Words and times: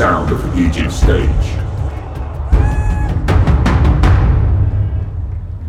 sound 0.00 0.32
of 0.32 0.58
Egypt 0.58 0.90
stage. 0.90 1.28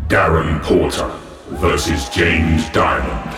Darren 0.08 0.58
Porter 0.62 1.14
versus 1.60 2.08
James 2.08 2.66
Diamond. 2.70 3.31